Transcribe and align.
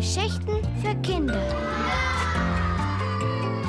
Geschichten 0.00 0.56
für 0.80 0.96
Kinder. 1.02 1.42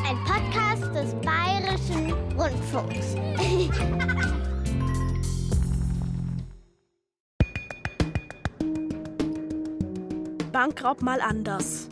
Ein 0.08 0.16
Podcast 0.24 0.88
des 0.96 1.14
Bayerischen 1.16 2.14
Rundfunks. 2.40 3.18
Bankraub 10.54 11.02
mal 11.02 11.20
anders. 11.20 11.90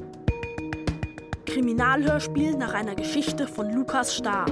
Kriminalhörspiel 1.46 2.56
nach 2.56 2.74
einer 2.74 2.96
Geschichte 2.96 3.46
von 3.46 3.74
Lukas 3.74 4.16
Starr. 4.16 4.46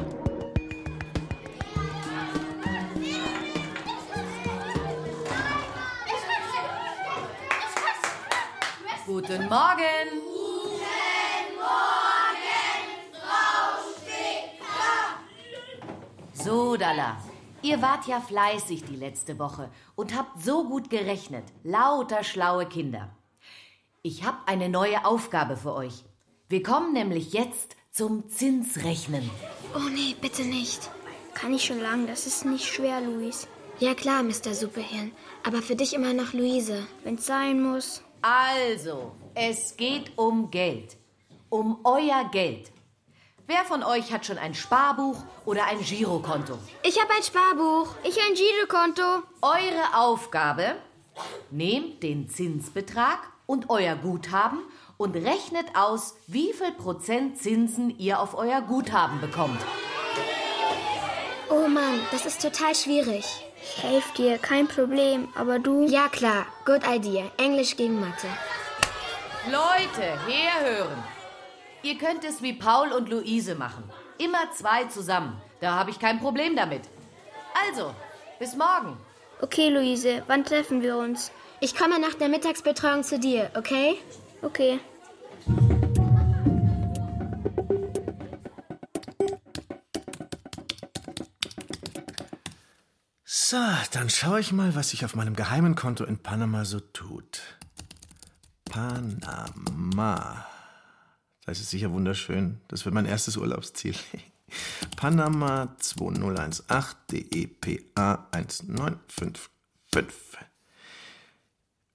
Guten 9.18 9.50
Morgen. 9.50 10.10
Guten 10.14 11.56
Morgen, 11.58 12.78
Frau 13.14 13.82
Sticker. 13.98 15.18
So, 16.34 16.78
Dalla. 16.78 17.18
Ihr 17.64 17.82
wart 17.82 18.06
ja 18.06 18.22
fleißig 18.22 18.84
die 18.84 18.96
letzte 18.96 19.40
Woche 19.40 19.72
und 19.96 20.16
habt 20.16 20.44
so 20.44 20.66
gut 20.66 20.92
gerechnet. 20.92 21.46
Lauter 21.64 22.24
schlaue 22.24 22.68
Kinder. 22.68 23.10
Ich 24.04 24.24
habe 24.24 24.38
eine 24.46 24.70
neue 24.70 25.04
Aufgabe 25.04 25.58
für 25.58 25.74
euch. 25.74 26.04
Wir 26.48 26.62
kommen 26.62 26.94
nämlich 26.94 27.34
jetzt 27.34 27.76
zum 27.90 28.30
Zinsrechnen. 28.30 29.28
Oh 29.74 29.90
nee, 29.90 30.16
bitte 30.22 30.44
nicht. 30.44 30.92
Kann 31.34 31.56
ich 31.56 31.66
schon 31.66 31.82
lang, 31.82 32.06
das 32.06 32.28
ist 32.28 32.46
nicht 32.46 32.68
schwer, 32.68 33.02
Luis. 33.02 33.48
Ja 33.80 33.96
klar, 33.96 34.22
Mr. 34.22 34.54
Superhirn. 34.54 35.12
Aber 35.44 35.64
für 35.64 35.76
dich 35.76 35.96
immer 35.96 36.14
noch 36.14 36.34
Luise. 36.34 36.86
Wenn's 37.04 37.26
sein 37.26 37.64
muss. 37.64 38.04
Also, 38.22 39.12
es 39.36 39.78
geht 39.78 40.18
um 40.18 40.50
Geld. 40.50 40.98
Um 41.50 41.80
euer 41.84 42.30
Geld. 42.32 42.72
Wer 43.46 43.64
von 43.64 43.84
euch 43.84 44.12
hat 44.12 44.26
schon 44.26 44.38
ein 44.38 44.54
Sparbuch 44.54 45.24
oder 45.46 45.66
ein 45.66 45.80
Girokonto? 45.80 46.58
Ich 46.84 47.00
habe 47.02 47.14
ein 47.16 47.24
Sparbuch. 47.24 47.96
Ich 48.04 48.18
ein 48.18 48.34
Girokonto. 48.34 49.24
Eure 49.42 49.96
Aufgabe, 49.96 50.76
nehmt 51.50 52.04
den 52.04 52.28
Zinsbetrag 52.28 53.20
und 53.46 53.70
euer 53.70 53.96
Guthaben 53.96 54.60
und 54.98 55.16
rechnet 55.16 55.68
aus, 55.76 56.18
wie 56.28 56.52
viel 56.52 56.74
Prozent 56.74 57.38
Zinsen 57.38 57.98
ihr 57.98 58.20
auf 58.20 58.36
euer 58.36 58.62
Guthaben 58.62 59.22
bekommt. 59.22 59.62
Oh 61.50 61.68
Mann, 61.70 62.02
das 62.12 62.26
ist 62.26 62.42
total 62.42 62.76
schwierig. 62.76 63.47
Ich 63.70 63.84
helfe 63.84 64.14
dir, 64.16 64.38
kein 64.38 64.68
Problem. 64.68 65.28
Aber 65.36 65.60
du? 65.60 65.86
Ja 65.88 66.08
klar, 66.08 66.46
good 66.66 66.82
idea. 66.88 67.26
Englisch 67.38 67.76
gegen 67.76 68.00
Mathe. 68.00 68.28
Leute, 69.46 70.18
herhören. 70.28 71.04
Ihr 71.84 71.98
könnt 71.98 72.24
es 72.24 72.42
wie 72.42 72.54
Paul 72.54 72.92
und 72.94 73.10
Luise 73.10 73.56
machen. 73.56 73.84
Immer 74.18 74.52
zwei 74.56 74.86
zusammen. 74.86 75.42
Da 75.60 75.76
habe 75.76 75.92
ich 75.92 76.00
kein 76.00 76.20
Problem 76.20 76.56
damit. 76.56 76.82
Also, 77.68 77.94
bis 78.40 78.56
morgen. 78.56 78.98
Okay, 79.42 79.70
Luise, 79.70 80.24
wann 80.28 80.46
treffen 80.46 80.82
wir 80.82 80.98
uns? 80.98 81.32
Ich 81.60 81.76
komme 81.76 82.00
nach 82.00 82.14
der 82.14 82.30
Mittagsbetreuung 82.30 83.04
zu 83.04 83.20
dir, 83.20 83.52
okay? 83.56 83.98
Okay. 84.42 84.80
So, 93.50 93.56
dann 93.92 94.10
schaue 94.10 94.42
ich 94.42 94.52
mal, 94.52 94.76
was 94.76 94.90
sich 94.90 95.06
auf 95.06 95.16
meinem 95.16 95.34
geheimen 95.34 95.76
Konto 95.76 96.04
in 96.04 96.18
Panama 96.18 96.66
so 96.66 96.82
tut. 96.82 97.40
Panama. 98.66 100.46
Das 101.46 101.62
ist 101.62 101.70
sicher 101.70 101.94
wunderschön. 101.94 102.60
Das 102.68 102.84
wird 102.84 102.94
mein 102.94 103.06
erstes 103.06 103.38
Urlaubsziel. 103.38 103.96
Panama 104.98 105.74
2018 105.80 107.30
DEPA 107.30 108.28
1955. 108.32 110.12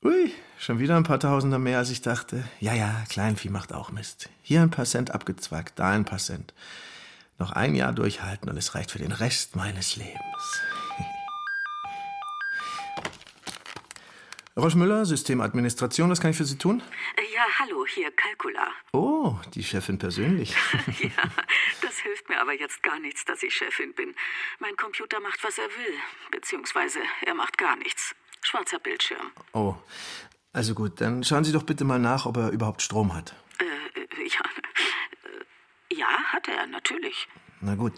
Ui, 0.07 0.33
schon 0.59 0.79
wieder 0.79 0.97
ein 0.97 1.05
paar 1.05 1.21
Tausender 1.21 1.59
mehr, 1.59 1.77
als 1.77 1.91
ich 1.91 2.01
dachte. 2.01 2.45
Ja, 2.61 2.73
ja, 2.73 3.05
Kleinvieh 3.11 3.51
macht 3.51 3.75
auch 3.75 3.91
Mist. 3.91 4.31
Hier 4.41 4.63
ein 4.63 4.71
paar 4.71 4.87
Cent 4.87 5.11
abgezwackt, 5.11 5.79
da 5.79 5.91
ein 5.91 6.07
paar 6.07 6.19
Cent. 6.19 6.55
Noch 7.39 7.53
ein 7.53 7.75
Jahr 7.75 7.93
durchhalten 7.93 8.49
und 8.49 8.57
es 8.57 8.75
reicht 8.75 8.91
für 8.91 9.01
den 9.01 9.13
Rest 9.13 9.55
meines 9.55 9.97
Lebens. 9.97 10.63
Rolf 14.55 14.75
Müller, 14.75 15.07
Systemadministration, 15.07 16.11
was 16.11 16.21
kann 16.21 16.33
ich 16.33 16.37
für 16.37 16.45
Sie 16.45 16.59
tun? 16.59 16.83
Ja, 17.35 17.45
hallo, 17.59 17.87
hier 17.87 18.11
Calcula. 18.11 18.69
Oh, 18.93 19.37
die 19.55 19.65
Chefin 19.65 19.99
persönlich. 19.99 20.51
ja, 21.01 21.23
das 21.81 21.99
hilft 22.01 22.29
mir 22.29 22.39
aber 22.39 22.53
jetzt 22.53 22.83
gar 22.83 23.01
nichts, 23.01 23.25
dass 23.25 23.43
ich 23.43 23.55
Chefin 23.55 23.95
bin. 23.95 24.15
Mein 24.59 24.77
Computer 24.77 25.21
macht, 25.21 25.43
was 25.43 25.57
er 25.57 25.65
will, 25.65 25.95
beziehungsweise 26.31 26.99
er 27.25 27.35
macht 27.35 27.57
gar 27.57 27.77
nichts. 27.77 28.15
Schwarzer 28.43 28.79
Bildschirm. 28.79 29.33
Oh, 29.55 29.75
also 30.53 30.75
gut, 30.75 31.01
dann 31.01 31.25
schauen 31.25 31.45
Sie 31.45 31.53
doch 31.53 31.63
bitte 31.63 31.85
mal 31.85 31.99
nach, 31.99 32.27
ob 32.27 32.37
er 32.37 32.51
überhaupt 32.51 32.83
Strom 32.83 33.15
hat. 33.15 33.35
Äh, 33.59 34.25
ja, 34.27 34.43
äh, 35.25 35.95
ja, 35.95 36.09
hat 36.25 36.49
er, 36.49 36.67
natürlich. 36.67 37.27
Na 37.63 37.77
gut, 37.77 37.95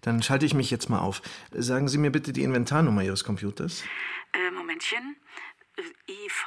dann 0.00 0.22
schalte 0.22 0.46
ich 0.46 0.54
mich 0.54 0.70
jetzt 0.70 0.88
mal 0.88 1.00
auf. 1.00 1.20
Sagen 1.50 1.88
Sie 1.88 1.98
mir 1.98 2.10
bitte 2.10 2.32
die 2.32 2.44
Inventarnummer 2.44 3.02
Ihres 3.02 3.24
Computers. 3.24 3.84
Äh, 4.32 4.50
Momentchen. 4.52 5.16
IV. 5.78 6.46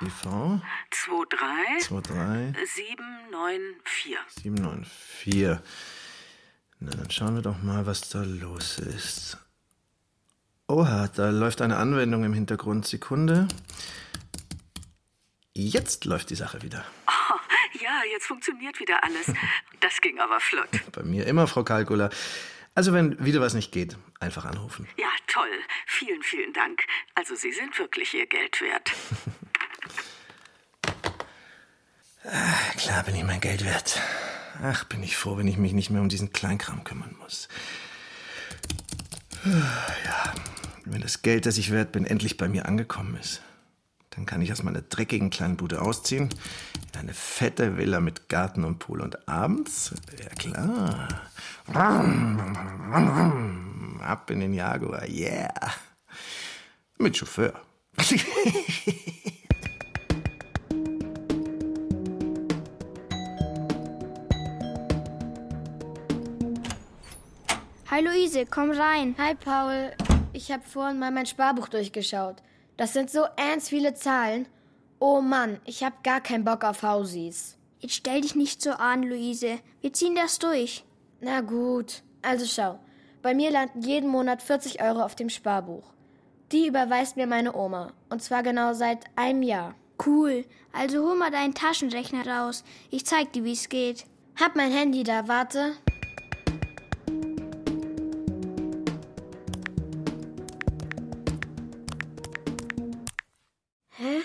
IV. 0.00 0.60
23. 0.90 1.88
23. 1.88 2.68
794. 2.68 4.16
794. 4.42 5.58
Na, 6.80 6.90
dann 6.92 7.10
schauen 7.10 7.34
wir 7.34 7.42
doch 7.42 7.60
mal, 7.62 7.86
was 7.86 8.08
da 8.08 8.22
los 8.22 8.78
ist. 8.78 9.38
Oha, 10.68 11.08
da 11.08 11.30
läuft 11.30 11.62
eine 11.62 11.76
Anwendung 11.76 12.24
im 12.24 12.34
Hintergrund. 12.34 12.86
Sekunde. 12.86 13.48
Jetzt 15.54 16.04
läuft 16.04 16.30
die 16.30 16.36
Sache 16.36 16.62
wieder. 16.62 16.84
Oh, 17.08 17.38
ja, 17.82 18.02
jetzt 18.12 18.26
funktioniert 18.26 18.78
wieder 18.78 19.02
alles. 19.02 19.32
Das 19.80 20.00
ging 20.00 20.20
aber 20.20 20.38
flott. 20.38 20.68
Bei 20.92 21.02
mir 21.02 21.26
immer, 21.26 21.46
Frau 21.46 21.64
Kalkula. 21.64 22.10
Also, 22.74 22.92
wenn 22.92 23.24
wieder 23.24 23.40
was 23.40 23.54
nicht 23.54 23.72
geht, 23.72 23.96
einfach 24.20 24.44
anrufen. 24.44 24.86
Ja, 24.96 25.08
toll. 25.38 25.58
Vielen, 25.86 26.22
vielen 26.22 26.52
Dank. 26.52 26.82
Also, 27.14 27.34
Sie 27.34 27.52
sind 27.52 27.78
wirklich 27.78 28.14
Ihr 28.14 28.26
Geld 28.26 28.60
wert. 28.60 28.92
Ach, 32.24 32.76
klar 32.76 33.04
bin 33.04 33.14
ich 33.14 33.24
mein 33.24 33.40
Geld 33.40 33.64
wert. 33.64 34.00
Ach, 34.62 34.84
bin 34.84 35.02
ich 35.02 35.16
froh, 35.16 35.36
wenn 35.36 35.46
ich 35.46 35.56
mich 35.56 35.72
nicht 35.72 35.90
mehr 35.90 36.02
um 36.02 36.08
diesen 36.08 36.32
Kleinkram 36.32 36.84
kümmern 36.84 37.16
muss. 37.20 37.48
Ja, 39.44 40.34
wenn 40.84 41.00
das 41.00 41.22
Geld, 41.22 41.46
das 41.46 41.58
ich 41.58 41.70
wert 41.70 41.92
bin, 41.92 42.04
endlich 42.04 42.36
bei 42.36 42.48
mir 42.48 42.66
angekommen 42.66 43.16
ist, 43.16 43.40
dann 44.10 44.26
kann 44.26 44.42
ich 44.42 44.50
aus 44.50 44.64
meiner 44.64 44.82
dreckigen 44.82 45.30
kleinen 45.30 45.56
Bude 45.56 45.80
ausziehen, 45.80 46.28
in 46.92 47.00
eine 47.00 47.14
fette 47.14 47.76
Villa 47.76 48.00
mit 48.00 48.28
Garten 48.28 48.64
und 48.64 48.80
Pool 48.80 49.00
und 49.00 49.28
abends, 49.28 49.94
ja 50.18 50.28
klar, 50.30 51.08
ab 54.00 54.30
in 54.30 54.40
den 54.40 54.54
Jaguar, 54.54 55.08
yeah, 55.08 55.52
mit 56.98 57.16
Chauffeur. 57.16 57.52
Hi 67.90 68.02
Luise, 68.02 68.46
komm 68.46 68.70
rein. 68.70 69.16
Hi 69.18 69.34
Paul, 69.34 69.92
ich 70.32 70.52
habe 70.52 70.62
vorhin 70.62 70.98
mal 70.98 71.10
mein 71.10 71.26
Sparbuch 71.26 71.68
durchgeschaut. 71.68 72.42
Das 72.76 72.92
sind 72.92 73.10
so 73.10 73.24
ernst 73.36 73.70
viele 73.70 73.94
Zahlen. 73.94 74.46
Oh 75.00 75.20
Mann, 75.20 75.58
ich 75.64 75.82
habe 75.82 75.96
gar 76.04 76.20
keinen 76.20 76.44
Bock 76.44 76.62
auf 76.64 76.82
Hausies. 76.82 77.56
Jetzt 77.80 77.94
stell 77.94 78.20
dich 78.20 78.34
nicht 78.34 78.62
so 78.62 78.70
an, 78.70 79.02
Luise. 79.02 79.58
Wir 79.80 79.92
ziehen 79.92 80.14
das 80.14 80.38
durch. 80.38 80.84
Na 81.20 81.40
gut, 81.40 82.02
also 82.22 82.46
schau. 82.46 82.78
Bei 83.20 83.34
mir 83.34 83.50
landen 83.50 83.82
jeden 83.82 84.08
Monat 84.08 84.42
40 84.42 84.80
Euro 84.80 85.02
auf 85.02 85.16
dem 85.16 85.28
Sparbuch. 85.28 85.92
Die 86.52 86.68
überweist 86.68 87.16
mir 87.16 87.26
meine 87.26 87.54
Oma. 87.54 87.92
Und 88.10 88.22
zwar 88.22 88.42
genau 88.42 88.74
seit 88.74 89.04
einem 89.16 89.42
Jahr. 89.42 89.74
Cool. 90.04 90.44
Also 90.72 91.02
hol 91.04 91.16
mal 91.16 91.30
deinen 91.30 91.54
Taschenrechner 91.54 92.26
raus. 92.26 92.62
Ich 92.90 93.04
zeig 93.04 93.32
dir, 93.32 93.42
wie 93.44 93.52
es 93.52 93.68
geht. 93.68 94.06
Hab 94.40 94.54
mein 94.54 94.70
Handy 94.70 95.02
da, 95.02 95.26
warte. 95.26 95.72
Hä? 103.90 104.20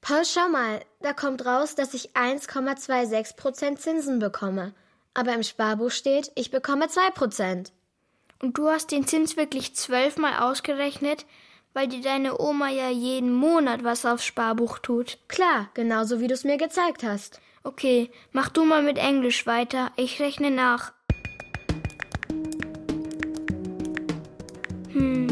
Paul, 0.00 0.24
schau 0.24 0.48
mal, 0.48 0.80
da 1.00 1.12
kommt 1.12 1.44
raus, 1.44 1.74
dass 1.74 1.92
ich 1.92 2.16
1,26% 2.16 3.76
Zinsen 3.76 4.18
bekomme. 4.18 4.74
Aber 5.12 5.34
im 5.34 5.42
Sparbuch 5.42 5.90
steht, 5.90 6.32
ich 6.34 6.50
bekomme 6.50 6.86
2%. 6.86 7.70
Und 8.40 8.56
du 8.56 8.68
hast 8.68 8.92
den 8.92 9.06
Zins 9.06 9.36
wirklich 9.36 9.74
zwölfmal 9.74 10.38
ausgerechnet? 10.40 11.26
weil 11.78 11.86
dir 11.86 12.00
deine 12.00 12.40
Oma 12.40 12.70
ja 12.70 12.90
jeden 12.90 13.32
Monat 13.32 13.84
was 13.84 14.04
aufs 14.04 14.24
Sparbuch 14.24 14.78
tut. 14.78 15.18
Klar, 15.28 15.70
genauso 15.74 16.20
wie 16.20 16.26
du 16.26 16.34
es 16.34 16.42
mir 16.42 16.56
gezeigt 16.56 17.04
hast. 17.04 17.40
Okay, 17.62 18.10
mach 18.32 18.48
du 18.48 18.64
mal 18.64 18.82
mit 18.82 18.98
Englisch 18.98 19.46
weiter. 19.46 19.92
Ich 19.94 20.20
rechne 20.20 20.50
nach. 20.50 20.92
Hm. 24.92 25.28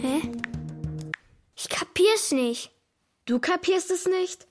Hä? 0.00 0.22
Ich 1.54 1.68
kapier's 1.68 2.32
nicht. 2.32 2.72
Du 3.26 3.38
kapierst 3.38 3.92
es 3.92 4.06
nicht? 4.06 4.48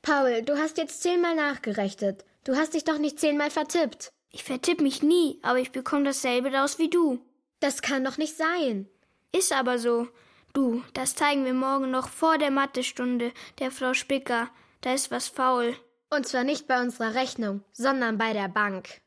Paul, 0.00 0.42
du 0.42 0.56
hast 0.56 0.78
jetzt 0.78 1.02
zehnmal 1.02 1.34
nachgerechnet. 1.34 2.24
Du 2.44 2.56
hast 2.56 2.72
dich 2.72 2.84
doch 2.84 2.96
nicht 2.96 3.20
zehnmal 3.20 3.50
vertippt. 3.50 4.12
Ich 4.30 4.44
vertipp 4.44 4.80
mich 4.80 5.02
nie, 5.02 5.38
aber 5.42 5.58
ich 5.58 5.72
bekomme 5.72 6.04
dasselbe 6.04 6.52
raus 6.52 6.78
wie 6.78 6.90
du. 6.90 7.20
Das 7.60 7.82
kann 7.82 8.04
doch 8.04 8.18
nicht 8.18 8.36
sein. 8.36 8.88
Ist 9.32 9.52
aber 9.52 9.78
so. 9.78 10.08
Du, 10.52 10.82
das 10.94 11.14
zeigen 11.14 11.44
wir 11.44 11.54
morgen 11.54 11.90
noch 11.90 12.08
vor 12.08 12.38
der 12.38 12.50
Mathestunde 12.50 13.32
der 13.58 13.70
Frau 13.70 13.94
Spicker. 13.94 14.50
Da 14.80 14.94
ist 14.94 15.10
was 15.10 15.28
faul. 15.28 15.74
Und 16.10 16.26
zwar 16.26 16.44
nicht 16.44 16.66
bei 16.66 16.80
unserer 16.80 17.14
Rechnung, 17.14 17.62
sondern 17.72 18.16
bei 18.16 18.32
der 18.32 18.48
Bank. 18.48 19.00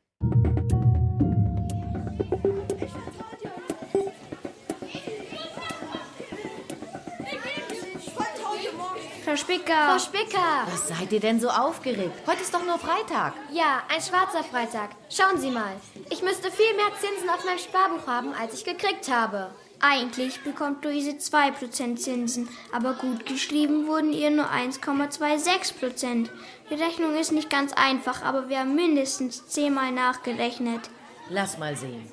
Frau 9.32 9.38
Spicker. 9.38 9.86
Frau 9.86 9.98
Spicker! 9.98 10.66
Was 10.66 10.88
seid 10.88 11.10
ihr 11.10 11.20
denn 11.20 11.40
so 11.40 11.48
aufgeregt? 11.48 12.12
Heute 12.26 12.42
ist 12.42 12.52
doch 12.52 12.66
nur 12.66 12.78
Freitag. 12.78 13.32
Ja, 13.50 13.82
ein 13.88 14.02
schwarzer 14.02 14.44
Freitag. 14.44 14.90
Schauen 15.08 15.40
Sie 15.40 15.50
mal. 15.50 15.72
Ich 16.10 16.22
müsste 16.22 16.50
viel 16.50 16.74
mehr 16.76 16.92
Zinsen 17.00 17.30
auf 17.30 17.42
meinem 17.46 17.58
Sparbuch 17.58 18.06
haben, 18.06 18.34
als 18.34 18.52
ich 18.52 18.62
gekriegt 18.62 19.10
habe. 19.10 19.50
Eigentlich 19.80 20.42
bekommt 20.42 20.84
Luise 20.84 21.12
2% 21.12 21.96
Zinsen, 21.96 22.46
aber 22.72 22.92
gut 22.92 23.24
geschrieben 23.24 23.86
wurden 23.86 24.12
ihr 24.12 24.30
nur 24.30 24.50
1,26%. 24.50 26.28
Die 26.68 26.74
Rechnung 26.74 27.16
ist 27.16 27.32
nicht 27.32 27.48
ganz 27.48 27.72
einfach, 27.72 28.22
aber 28.22 28.50
wir 28.50 28.58
haben 28.58 28.74
mindestens 28.74 29.46
zehnmal 29.48 29.92
nachgerechnet. 29.92 30.90
Lass 31.30 31.56
mal 31.56 31.74
sehen. 31.74 32.12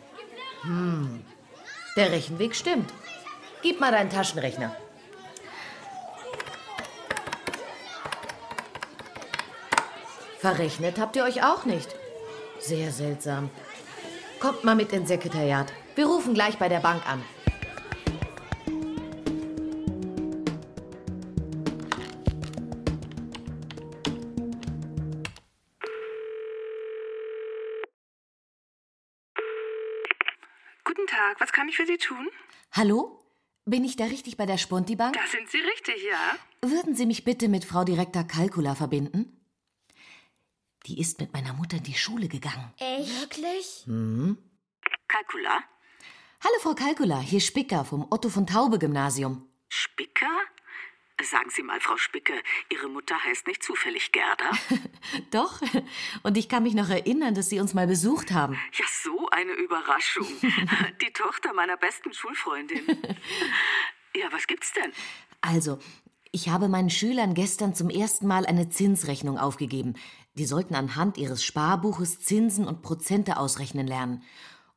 Hm, 0.61 1.25
der 1.97 2.13
Rechenweg 2.13 2.55
stimmt. 2.55 2.93
Gib 3.61 3.81
mal 3.81 3.91
deinen 3.91 4.09
Taschenrechner. 4.09 4.73
Verrechnet 10.39 10.97
habt 10.97 11.17
ihr 11.17 11.25
euch 11.25 11.43
auch 11.43 11.65
nicht. 11.65 11.93
Sehr 12.59 12.93
seltsam. 12.93 13.49
Kommt 14.39 14.63
mal 14.63 14.73
mit 14.73 14.93
ins 14.93 15.09
Sekretariat. 15.09 15.73
Wir 15.95 16.05
rufen 16.05 16.33
gleich 16.33 16.57
bei 16.57 16.69
der 16.69 16.79
Bank 16.79 17.05
an. 17.05 17.21
Guten 30.85 31.05
Tag, 31.07 31.41
was 31.41 31.51
kann 31.51 31.67
ich 31.67 31.75
für 31.75 31.85
Sie 31.85 31.97
tun? 31.97 32.29
Hallo? 32.71 33.19
Bin 33.65 33.83
ich 33.83 33.97
da 33.97 34.05
richtig 34.05 34.37
bei 34.37 34.45
der 34.45 34.57
Sponti-Bank? 34.57 35.15
Da 35.15 35.27
sind 35.29 35.49
Sie 35.49 35.59
richtig, 35.59 36.01
ja. 36.09 36.69
Würden 36.69 36.95
Sie 36.95 37.05
mich 37.05 37.25
bitte 37.25 37.49
mit 37.49 37.65
Frau 37.65 37.83
Direktor 37.83 38.23
Kalkula 38.23 38.73
verbinden? 38.75 39.38
Die 40.85 40.99
ist 40.99 41.19
mit 41.19 41.33
meiner 41.33 41.53
Mutter 41.53 41.77
in 41.77 41.83
die 41.83 41.93
Schule 41.93 42.27
gegangen. 42.27 42.73
Echt? 42.77 43.21
Wirklich? 43.21 43.83
Hm? 43.85 44.37
Kalkula? 45.07 45.63
Hallo 46.41 46.55
Frau 46.61 46.73
Kalkula, 46.73 47.19
hier 47.19 47.41
Spicker 47.41 47.83
vom 47.83 48.07
Otto 48.09 48.29
von 48.29 48.47
Taube 48.47 48.79
Gymnasium. 48.79 49.47
Spicker? 49.67 50.29
Sagen 51.21 51.49
Sie 51.49 51.63
mal, 51.63 51.81
Frau 51.81 51.97
Spicke, 51.97 52.33
Ihre 52.71 52.87
Mutter 52.87 53.21
heißt 53.21 53.45
nicht 53.45 53.61
zufällig 53.61 54.13
Gerda? 54.13 54.51
Doch, 55.31 55.59
und 56.23 56.37
ich 56.37 56.47
kann 56.47 56.63
mich 56.63 56.75
noch 56.75 56.87
erinnern, 56.89 57.35
dass 57.35 57.49
Sie 57.49 57.59
uns 57.59 57.73
mal 57.73 57.87
besucht 57.87 58.31
haben. 58.31 58.53
Ja, 58.71 58.85
so 59.03 59.27
eine 59.31 59.51
Überraschung. 59.51 60.27
Die 61.01 61.11
Tochter 61.11 61.51
meiner 61.53 61.75
besten 61.75 62.13
Schulfreundin. 62.13 62.81
Ja, 64.15 64.25
was 64.31 64.47
gibt's 64.47 64.73
denn? 64.73 64.91
Also, 65.41 65.77
ich 66.31 66.49
habe 66.49 66.67
meinen 66.67 66.89
Schülern 66.91 67.33
gestern 67.33 67.73
zum 67.73 67.89
ersten 67.89 68.27
Mal 68.27 68.45
eine 68.45 68.69
Zinsrechnung 68.69 69.39
aufgegeben. 69.39 69.95
Die 70.35 70.45
sollten 70.45 70.75
anhand 70.75 71.17
ihres 71.17 71.43
Sparbuches 71.43 72.19
Zinsen 72.19 72.67
und 72.67 72.83
Prozente 72.83 73.37
ausrechnen 73.37 73.87
lernen. 73.87 74.23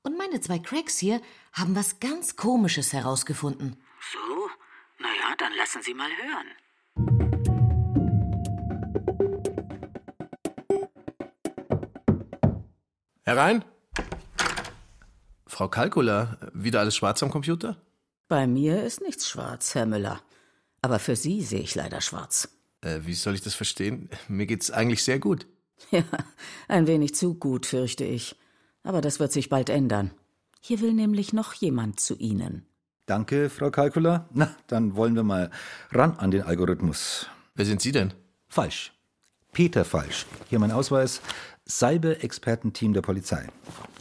Und 0.03 0.17
meine 0.17 0.41
zwei 0.41 0.59
Cracks 0.59 0.99
hier 0.99 1.21
haben 1.53 1.77
was 1.77 2.01
ganz 2.01 2.37
Komisches 2.37 2.93
herausgefunden. 2.93 3.77
So? 4.13 4.49
Naja, 4.99 5.35
dann 5.39 5.53
lassen 5.57 5.83
Sie 5.83 5.95
mal 5.95 6.11
hören. 6.11 6.47
Herein. 13.25 13.65
Frau 15.47 15.69
Kalkula, 15.69 16.39
wieder 16.55 16.81
alles 16.81 16.97
schwarz 16.97 17.23
am 17.23 17.31
Computer? 17.31 17.77
Bei 18.27 18.47
mir 18.47 18.83
ist 18.83 19.03
nichts 19.03 19.29
schwarz, 19.29 19.75
Herr 19.75 19.85
Müller. 19.87 20.23
Aber 20.83 20.99
für 20.99 21.17
Sie 21.17 21.41
sehe 21.43 21.61
ich 21.61 21.75
leider 21.75 22.01
schwarz. 22.01 22.49
Äh, 22.83 23.01
wie 23.05 23.15
soll 23.15 23.35
ich 23.35 23.41
das 23.41 23.55
verstehen? 23.55 24.11
Mir 24.29 24.47
geht's 24.47 24.71
eigentlich 24.71 25.03
sehr 25.03 25.19
gut. 25.19 25.47
Ja, 25.91 26.05
ein 26.69 26.87
wenig 26.87 27.17
zu 27.17 27.35
gut, 27.35 27.67
fürchte 27.67 28.05
ich. 28.05 28.37
Aber 28.85 29.01
das 29.01 29.19
wird 29.19 29.33
sich 29.33 29.49
bald 29.49 29.69
ändern. 29.69 30.13
Hier 30.61 30.81
will 30.81 30.93
nämlich 30.93 31.33
noch 31.33 31.55
jemand 31.55 31.99
zu 31.99 32.15
Ihnen. 32.15 32.65
Danke, 33.07 33.51
Frau 33.51 33.73
Kalkula. 33.73 34.29
Na, 34.33 34.55
dann 34.69 34.95
wollen 34.95 35.17
wir 35.17 35.25
mal 35.25 35.51
ran 35.91 36.17
an 36.19 36.31
den 36.31 36.43
Algorithmus. 36.43 37.27
Wer 37.57 37.67
sind 37.67 37.83
Sie 37.83 37.91
denn? 37.91 38.15
Falsch. 38.49 38.93
Peter 39.51 39.85
Falsch. 39.85 40.25
Hier 40.49 40.61
mein 40.61 40.71
Ausweis. 40.71 41.21
Cyber-Expertenteam 41.69 42.93
der 42.93 43.03
Polizei. 43.03 43.49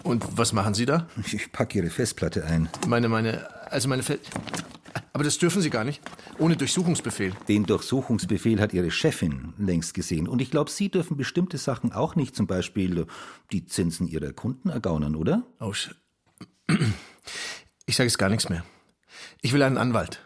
Und 0.03 0.25
was 0.37 0.53
machen 0.53 0.75
Sie 0.75 0.85
da? 0.85 1.07
Ich 1.31 1.51
packe 1.51 1.79
Ihre 1.79 1.89
Festplatte 1.89 2.45
ein. 2.45 2.69
Meine, 2.87 3.09
meine, 3.09 3.47
also 3.71 3.87
meine 3.89 4.03
Fe 4.03 4.19
Aber 5.13 5.23
das 5.25 5.37
dürfen 5.37 5.61
Sie 5.61 5.69
gar 5.69 5.83
nicht. 5.83 6.01
Ohne 6.37 6.55
Durchsuchungsbefehl. 6.55 7.33
Den 7.47 7.65
Durchsuchungsbefehl 7.65 8.61
hat 8.61 8.73
Ihre 8.73 8.91
Chefin 8.91 9.53
längst 9.57 9.93
gesehen. 9.93 10.27
Und 10.27 10.41
ich 10.41 10.51
glaube, 10.51 10.71
Sie 10.71 10.89
dürfen 10.89 11.17
bestimmte 11.17 11.57
Sachen 11.57 11.91
auch 11.91 12.15
nicht, 12.15 12.35
zum 12.35 12.47
Beispiel 12.47 13.05
die 13.51 13.65
Zinsen 13.65 14.07
Ihrer 14.07 14.31
Kunden 14.31 14.69
ergaunern, 14.69 15.15
oder? 15.15 15.43
Oh, 15.59 15.73
sch 15.73 15.93
ich 17.85 17.95
sage 17.97 18.07
jetzt 18.07 18.17
gar 18.17 18.29
nichts 18.29 18.47
mehr. 18.47 18.63
Ich 19.41 19.51
will 19.51 19.61
einen 19.63 19.77
Anwalt. 19.77 20.25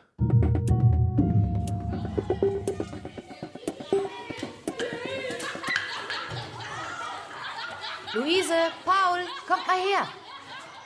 Luise, 8.13 8.53
Paul, 8.85 9.19
kommt 9.47 9.67
mal 9.67 9.75
her. 9.75 10.07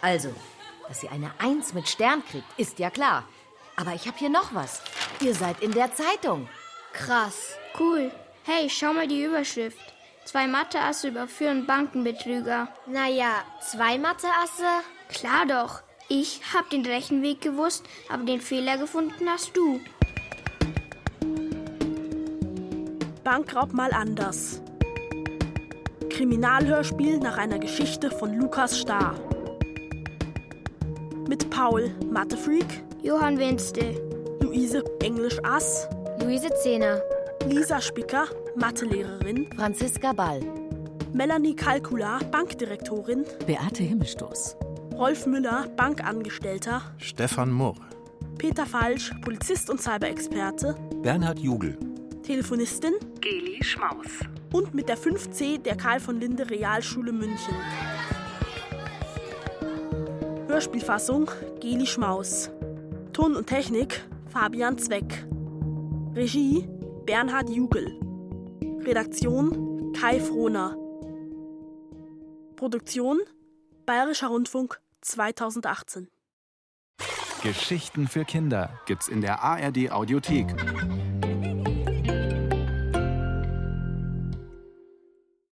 Also, 0.01 0.33
dass 0.88 1.03
ihr 1.03 1.12
eine 1.12 1.31
Eins 1.38 1.74
mit 1.74 1.88
Stern 1.88 2.24
kriegt, 2.25 2.47
ist 2.57 2.79
ja 2.79 2.89
klar. 2.89 3.27
Aber 3.79 3.93
ich 3.93 4.07
habe 4.07 4.17
hier 4.17 4.29
noch 4.29 4.53
was. 4.53 4.81
Ihr 5.21 5.33
seid 5.33 5.62
in 5.62 5.71
der 5.71 5.93
Zeitung. 5.93 6.50
Krass. 6.91 7.55
Cool. 7.79 8.12
Hey, 8.43 8.69
schau 8.69 8.91
mal 8.91 9.07
die 9.07 9.24
Überschrift. 9.24 9.79
Zwei 10.25 10.48
Matheasse 10.48 11.07
überführen 11.07 11.65
Bankenbetrüger. 11.65 12.67
Naja, 12.88 13.31
zwei 13.62 13.98
Matheasse? 13.98 14.83
Klar 15.07 15.45
doch. 15.48 15.81
Ich 16.09 16.41
hab 16.53 16.69
den 16.69 16.86
Rechenweg 16.86 17.39
gewusst, 17.39 17.86
aber 18.09 18.25
den 18.25 18.41
Fehler 18.41 18.77
gefunden 18.77 19.29
hast 19.29 19.55
du. 19.55 19.79
Bankraub 23.24 23.71
mal 23.71 23.93
anders. 23.93 24.62
Kriminalhörspiel 26.09 27.17
nach 27.19 27.38
einer 27.38 27.59
Geschichte 27.59 28.12
von 28.12 28.33
Lukas 28.33 28.77
Starr. 28.77 29.15
Mit 31.29 31.50
Paul, 31.50 31.95
Mathefreak, 32.12 32.83
Johann 33.01 33.38
Winste, 33.38 33.96
Luise, 34.41 34.84
Englisch 35.01 35.38
Ass, 35.44 35.88
Luise 36.22 36.50
Zehner, 36.62 37.01
Lisa 37.48 37.79
Spicker, 37.79 38.25
Mathelehrerin, 38.56 39.48
Franziska 39.56 40.12
Ball, 40.12 40.41
Melanie 41.13 41.56
Kalkula, 41.56 42.20
Bankdirektorin, 42.32 43.25
Beate 43.48 43.84
Himmelstoß, 43.84 44.58
Rolf 44.96 45.25
Müller, 45.25 45.68
Bankangestellter, 45.77 46.82
Stefan 46.98 47.51
Mohr, 47.51 47.75
Peter 48.38 48.65
Falsch, 48.65 49.12
Polizist 49.22 49.70
und 49.70 49.82
Cyberexperte, 49.82 50.75
Bernhard 51.01 51.39
Jugel, 51.39 51.77
Telefonistin. 52.24 52.96
Geli 53.22 53.63
Schmaus. 53.63 54.08
und 54.51 54.74
mit 54.74 54.89
der 54.89 54.98
5C 54.98 55.58
der 55.62 55.77
Karl 55.77 56.01
von 56.01 56.20
Linde 56.20 56.50
Realschule 56.50 57.13
München. 57.13 57.56
Hörspielfassung 60.48 61.32
Geli 61.62 61.86
Schmaus. 61.86 62.51
Ton 63.19 63.35
und 63.35 63.47
Technik 63.47 64.01
Fabian 64.27 64.77
Zweck. 64.77 65.27
Regie 66.15 66.69
Bernhard 67.05 67.49
Jugel. 67.49 67.99
Redaktion 68.85 69.91
Kai 69.91 70.21
Frohner. 70.21 70.77
Produktion 72.55 73.19
Bayerischer 73.85 74.27
Rundfunk 74.27 74.79
2018. 75.01 76.07
Geschichten 77.43 78.07
für 78.07 78.23
Kinder 78.23 78.79
gibt's 78.85 79.09
in 79.09 79.19
der 79.19 79.43
ARD 79.43 79.91
Audiothek. 79.91 80.55